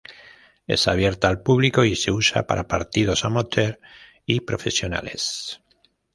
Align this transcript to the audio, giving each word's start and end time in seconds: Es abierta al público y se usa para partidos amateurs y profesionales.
Es 0.65 0.87
abierta 0.87 1.27
al 1.29 1.43
público 1.43 1.85
y 1.85 1.95
se 1.95 2.09
usa 2.11 2.47
para 2.47 2.67
partidos 2.67 3.23
amateurs 3.23 3.77
y 4.25 4.39
profesionales. 4.39 5.61